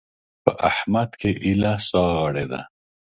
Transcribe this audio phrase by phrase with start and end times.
[0.43, 2.61] په احمد کې ايله سا غړېده.